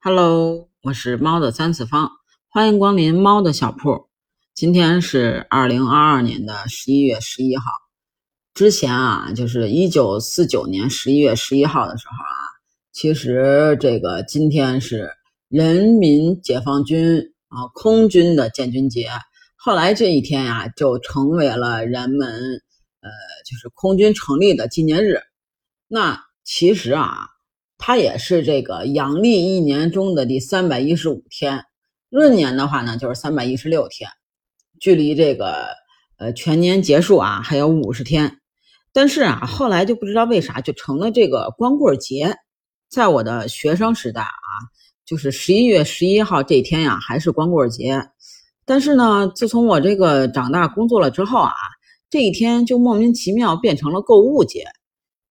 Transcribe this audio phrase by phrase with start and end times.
[0.00, 2.12] Hello，我是猫的三次方，
[2.46, 4.08] 欢迎光临猫的小铺。
[4.54, 7.64] 今天是二零二二年的十一月十一号。
[8.54, 12.30] 之前啊，就是一九四九年十一月十一号的时候啊，
[12.92, 15.10] 其实这个今天是
[15.48, 17.18] 人民解放军
[17.48, 19.10] 啊空军的建军节。
[19.56, 22.30] 后来这一天呀，就成为了人们
[23.00, 23.10] 呃，
[23.44, 25.22] 就是空军成立的纪念日。
[25.88, 27.30] 那其实啊。
[27.78, 31.64] 它也是这个阳历一年中的第三百一十五天，
[32.10, 34.10] 闰年的话呢就是三百一十六天，
[34.80, 35.68] 距离这个
[36.18, 38.40] 呃全年结束啊还有五十天。
[38.92, 42.34] 但是啊，后来就不知道为啥就成了这个光棍节。
[42.90, 44.50] 在我的学生时代啊，
[45.04, 48.02] 就是十一月十一号这天呀还是光棍节。
[48.64, 51.52] 但是呢，自从我这个长大工作了之后啊，
[52.10, 54.64] 这一天就莫名其妙变成了购物节，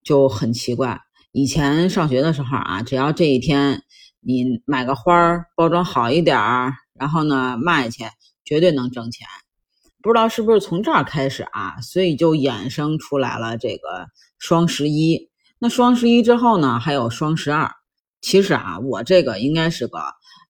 [0.03, 1.01] 就很奇怪。
[1.37, 3.83] 以前上学的时候啊，只要这一天
[4.21, 8.05] 你买个花儿，包装好一点儿，然后呢卖去，
[8.43, 9.27] 绝对能挣钱。
[10.01, 14.07] 不知道是不是从这儿开始啊，所以就衍生出来了这个
[14.39, 15.29] 双十一。
[15.59, 17.69] 那双十一之后呢，还有双十二。
[18.19, 19.99] 其实啊，我这个应该是个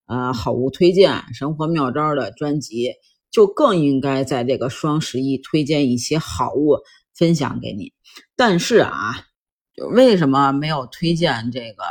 [0.06, 2.94] 呃好物推荐、生活妙招的专辑，
[3.30, 6.78] 就更应该在这个双十一推荐一些好物
[7.14, 7.92] 分享给你。
[8.38, 9.26] 但是啊。
[9.78, 11.84] 就为什么没有推荐这个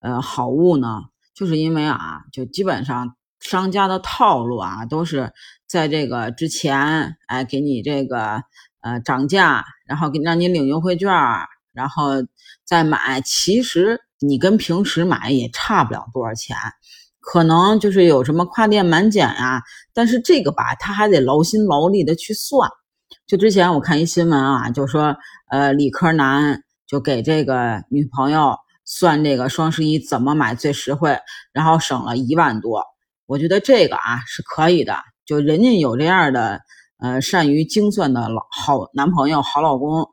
[0.00, 1.02] 呃好物呢？
[1.34, 5.32] 就是因为啊，就基本上商家的套路啊，都是
[5.66, 8.44] 在这个之前，哎，给你这个
[8.80, 11.10] 呃涨价，然后给让你领优惠券，
[11.72, 12.10] 然后
[12.64, 13.20] 再买。
[13.22, 16.56] 其实你跟平时买也差不了多少钱，
[17.18, 19.64] 可能就是有什么跨店满减呀。
[19.92, 22.70] 但是这个吧，他还得劳心劳力的去算。
[23.26, 25.16] 就之前我看一新闻啊，就说
[25.50, 26.62] 呃理科男。
[26.86, 31.18] 就给这个女朋友算这个双十一怎么买最实惠，
[31.52, 32.84] 然后省了一万多。
[33.26, 36.60] 我觉得这个啊是可以的，就人家有这样的
[36.98, 40.08] 呃善于精算的老好男朋友、好老公，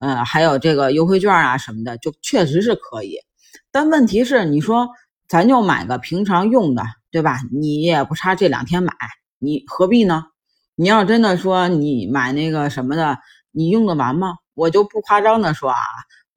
[0.00, 3.16] 呃还有这个优惠券啊什么的，就确实是可以。
[3.70, 4.88] 但问题是，你说
[5.26, 7.40] 咱就买个平常用的，对吧？
[7.50, 8.92] 你也不差这两天买，
[9.38, 10.26] 你何必呢？
[10.74, 13.18] 你要真的说你买那个什么的，
[13.50, 14.34] 你用得完吗？
[14.54, 15.78] 我就不夸张的说啊。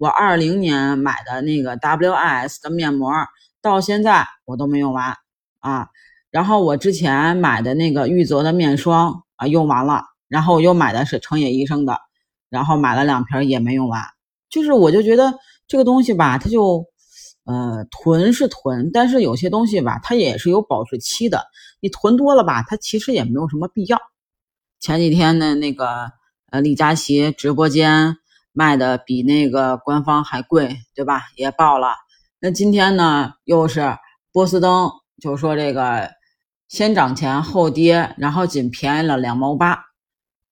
[0.02, 3.14] 我二零年买的那个 WIS 的面膜，
[3.62, 5.16] 到现在我都没用完
[5.60, 5.90] 啊。
[6.32, 10.06] 然后我之前买的那个玉泽的面霜啊，用完了。
[10.28, 12.00] 然后我又买的是成野医生的，
[12.50, 14.02] 然后买了两瓶也没用完。
[14.50, 15.36] 就是我就觉得
[15.68, 16.84] 这个东西吧，它就
[17.46, 21.46] 呃囤是囤，但是有些东西吧，它也是有保质期的。
[21.80, 24.00] 你囤多了吧，它其实也没有什么必要。
[24.80, 26.12] 前几天的那个
[26.50, 28.18] 呃李佳琦直播间。
[28.54, 31.24] 卖的比那个官方还贵，对吧？
[31.36, 31.96] 也爆了。
[32.40, 33.98] 那今天呢，又是
[34.32, 34.90] 波司登，
[35.22, 36.10] 就说这个
[36.68, 39.80] 先涨钱后跌，然后仅便宜了两毛八。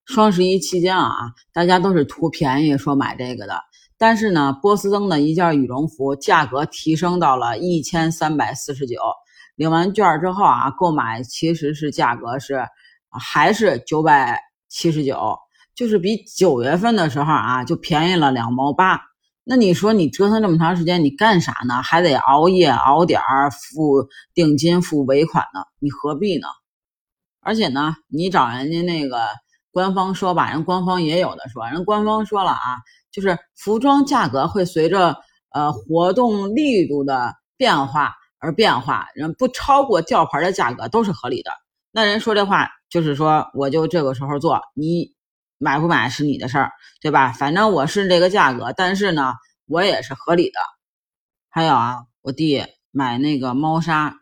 [0.05, 3.59] 双十一期间啊，大家都是图便宜说买这个的。
[3.97, 8.95] 但是呢，波司登的一件羽绒服价格提升到了一千三百四十九，
[9.55, 12.65] 领完券之后啊，购买其实是价格是
[13.11, 15.37] 还是九百七十九。
[15.75, 18.99] 就是比九月份的时候啊，就便宜了两毛八。
[19.43, 21.81] 那你说你折腾这么长时间，你干啥呢？
[21.81, 25.61] 还得熬夜熬点儿付定金、付尾款呢？
[25.79, 26.47] 你何必呢？
[27.41, 29.21] 而且呢，你找人家那个
[29.71, 32.77] 官方说吧，人官方也有的说，人官方说了啊，
[33.11, 35.17] 就是服装价格会随着
[35.51, 41.49] 呃活动力度的变化而变化，人不超过吊牌的价格都是合理的。
[41.91, 45.11] 那人说这话就是说，我就这个时候做你。
[45.59, 46.71] 买不买是你的事儿，
[47.01, 47.31] 对吧？
[47.33, 49.33] 反正我是这个价格，但是呢，
[49.67, 50.59] 我也是合理的。
[51.49, 54.15] 还有啊，我弟买那个猫砂，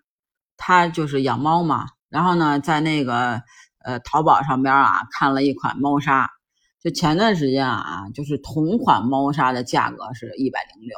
[0.57, 1.85] 他就是养猫嘛。
[2.09, 3.41] 然后呢，在那个
[3.85, 6.27] 呃淘宝上边啊，看了一款猫砂，
[6.81, 10.97] 就前段时间啊，就是同款猫砂的价格是一百零六，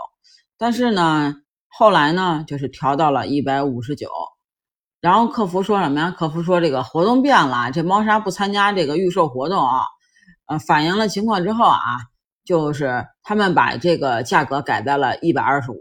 [0.57, 1.35] 但是呢，
[1.67, 4.09] 后来呢，就是调到了一百五十九。
[5.01, 6.11] 然后客服说什么呀？
[6.11, 9.81] 客服说这个活动变了，这猫砂不参加这个预售活动啊。
[10.49, 11.79] 呃，反映了情况之后啊，
[12.43, 15.79] 就是他们把这个价格改在了一百二十五。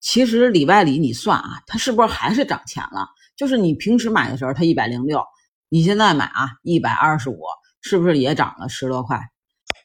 [0.00, 3.08] 其实里外里你算啊，它是不是还是涨钱了？
[3.36, 5.24] 就是你平时买的时候它一百零六，
[5.68, 7.38] 你现在买啊一百二十五，
[7.80, 9.20] 是不是也涨了十多块？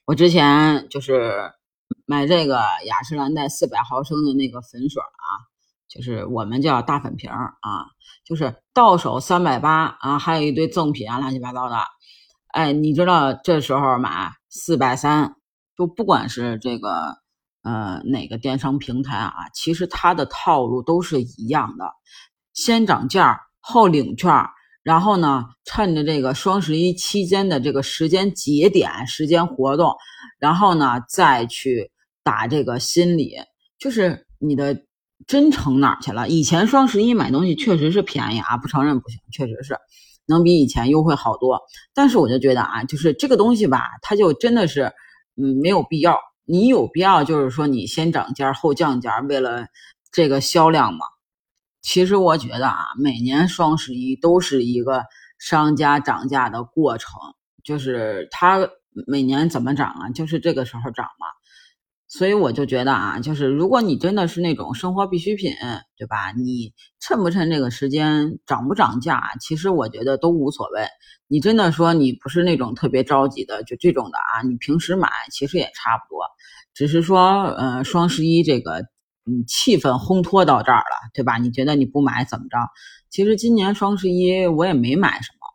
[0.05, 1.51] 我之前就是
[2.07, 5.45] 买这个雅诗兰黛四百毫升的那个粉水啊，
[5.87, 7.85] 就是我们叫大粉瓶啊，
[8.25, 11.77] 就是到手三百八啊，还有一堆赠品啊，乱七八糟的。
[12.53, 15.33] 哎，你知道这时候买四百三，
[15.75, 17.17] 就不管是这个
[17.63, 21.85] 呃哪个电商平台啊，其实它的套路都是一样的。
[22.53, 24.31] 先涨价后领券，
[24.83, 29.95] 然后呢，趁着这个双十一期间的这个时间节点、时间活动，
[30.37, 31.89] 然后呢再去
[32.23, 33.33] 打这个心理，
[33.79, 34.83] 就是你的
[35.25, 36.29] 真诚哪去了？
[36.29, 39.75] 以前双十一买东西确实是便宜啊，不承认不行，确实是
[40.25, 41.61] 能比以前优惠好多。
[41.93, 44.93] 但是我就觉得啊，就是这个东西吧，它就真的是
[45.35, 46.19] 嗯没有必要。
[46.45, 49.65] 你有必要就是说你先涨价后降价，为了
[50.11, 51.05] 这个销量吗？
[51.81, 55.03] 其实我觉得啊，每年双十一都是一个
[55.39, 57.11] 商家涨价的过程，
[57.63, 58.69] 就是他
[59.07, 61.27] 每年怎么涨啊，就是这个时候涨嘛。
[62.15, 65.51] 所以我就觉得啊，就是如果你真的是那种生活必需品，
[65.97, 66.31] 对吧？
[66.33, 70.85] 你趁不趁这个时间涨不涨价，其实我觉得都无所谓。
[71.27, 76.23] 你真的说你不是那种特别着急的，就这种的啊，你平时买其实也差不多，
[76.75, 78.85] 只是说呃双十一这个。
[79.25, 81.37] 嗯，气氛烘托到这儿了，对吧？
[81.37, 82.57] 你觉得你不买怎么着？
[83.09, 85.47] 其实今年双十一我也没买什么，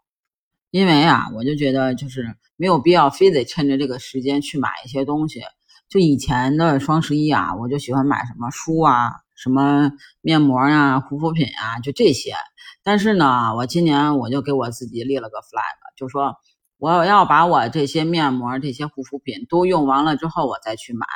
[0.70, 5.42] 因为啊，我就觉得就是没有必要非得趁着这个时间去买一些东西。
[5.88, 12.34] 就以前的双十一啊，我就喜欢买什么书啊、什么面膜啊、护肤品啊，就这些。
[12.82, 16.36] 但是呢，我今年我就给我自己立了个 flag，就说
[16.78, 21.06] 我要把我这些面膜、这些护肤品都用完了之后，我再去买，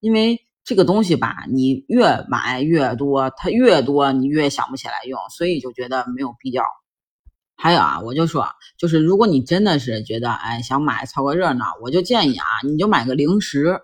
[0.00, 0.44] 因为。
[0.64, 6.62] 这个东西吧，你越买越多，它越多你越想不起来用，所以就觉得没有必要。
[7.56, 8.46] 还有啊，我就说，
[8.76, 13.80] 就是如果你真的是觉得哎想买凑个热闹，我就建议啊，你就买个零食，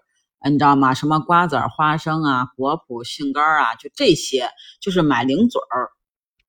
[0.50, 0.94] 你知道吗？
[0.94, 4.48] 什么瓜子、花生啊、果脯、杏干啊，就这些，
[4.80, 5.90] 就是买零嘴儿。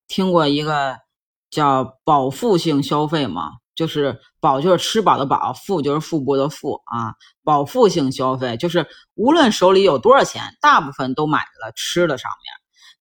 [0.07, 0.97] 听过一个
[1.49, 3.51] 叫饱腹性消费吗？
[3.75, 7.15] 就是饱就是吃饱的饱，腹就是腹部的腹啊。
[7.43, 12.53] 饱腹性消费就是无论手里有多少钱，大部分都买了吃的上面。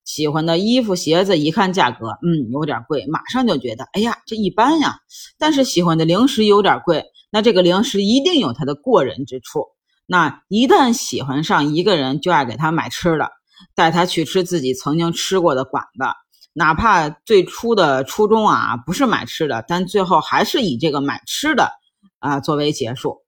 [0.05, 4.99] 喜欢的衣服鞋子，一看价格，嗯，有点贵，马上就觉得，哎呀，这一般呀。
[5.38, 9.67] 但是喜欢的零食有点贵，那这个零食一定有它的过人之处。
[10.06, 13.31] 那一旦喜欢上一个人，就爱给他买吃的，
[13.75, 16.05] 带他去吃自己曾经吃过的馆子。
[16.53, 21.71] 哪怕最初的初衷啊不是买吃的，但最后还是以这个买吃的
[22.19, 23.25] 啊作为结束。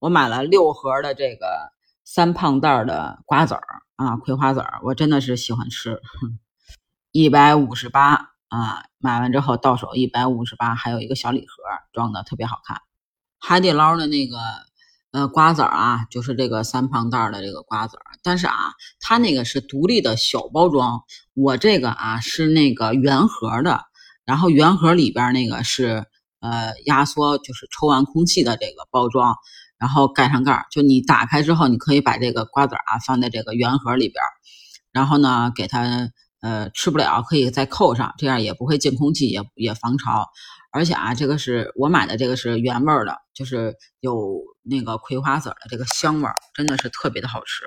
[0.00, 1.72] 我买了六盒的这个
[2.04, 3.64] 三胖袋的瓜子儿
[3.96, 5.98] 啊，葵花籽儿，我真的是喜欢吃，
[7.10, 11.62] 一百五十八啊，买完之后到手一百五十八，还有一个小礼盒
[11.92, 12.82] 装的特别好看。
[13.40, 14.36] 海底捞的那个。
[15.12, 21.02] 呃，瓜子儿啊，就是这个三胖袋的这个瓜子儿，但是啊，它那个是独立的小包装，
[21.34, 23.82] 我这个啊是那个圆盒的，
[24.24, 26.06] 然后圆盒里边那个是
[26.40, 29.36] 呃压缩，就是抽完空气的这个包装，
[29.76, 34.24] 然后盖上盖儿，就你打开之后，你可以把这个瓜子儿啊放在这个圆盒里边，
[34.92, 36.08] 然后呢给它
[36.42, 40.28] 呃吃不了可以再扣上，这样也不会进空气，也也防潮。
[40.70, 47.64] 而且啊，这个是我买的，这个是原味的，就是有那个葵花籽的这个香味，真的是特别的好吃。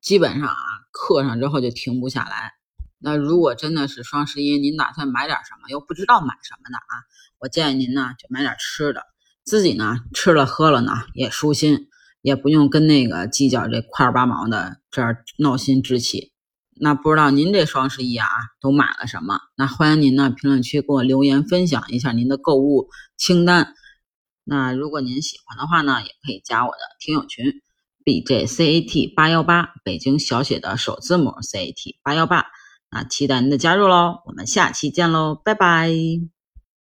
[0.00, 0.56] 基本上啊，
[0.92, 2.52] 嗑上之后就停不下来。
[2.98, 6.92] 那如果真的是双十一，您打算买点什么，又不知道买什么的啊，
[7.38, 9.02] 我建议您呢就买点吃的，
[9.44, 11.88] 自己呢吃了喝了呢也舒心，
[12.20, 16.33] 也不用跟那个计较这块八毛的这儿闹心置气。
[16.76, 18.26] 那不知道您这双十一啊
[18.60, 19.38] 都买了什么？
[19.56, 23.74] 那欢迎您呢评论区给我留言分享一下您的购物清单。
[24.44, 27.62] 那如果您喜欢的话呢，也可以加我的听友群
[28.04, 32.44] b j c a t 八幺八，北京小写的首字母 c a t 八幺八。
[32.90, 34.22] 那期待您的加入喽！
[34.26, 36.33] 我们下期见喽，拜拜。